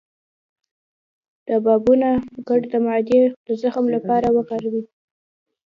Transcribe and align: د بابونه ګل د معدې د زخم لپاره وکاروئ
د 1.47 1.49
بابونه 1.65 2.09
ګل 2.47 2.61
د 2.71 2.73
معدې 2.85 3.21
د 3.45 3.47
زخم 3.61 3.85
لپاره 3.95 4.27
وکاروئ 4.37 4.83